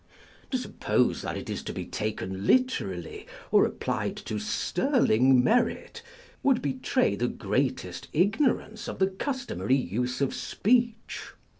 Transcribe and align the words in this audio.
To 0.49 0.57
suppose 0.57 1.21
that 1.21 1.37
it 1.37 1.47
is 1.47 1.61
to 1.61 1.71
be 1.73 1.85
taken 1.85 2.47
literally 2.47 3.27
or 3.51 3.67
applied 3.67 4.15
to 4.15 4.39
sterling 4.39 5.43
merit, 5.43 6.01
would 6.41 6.59
betray 6.59 7.13
the 7.15 7.27
greatest 7.27 8.07
ignorance 8.11 8.87
of 8.87 8.97
the 8.97 9.05
customary 9.05 9.75
use 9.75 10.19
of 10.19 10.33
speech. 10.33 11.33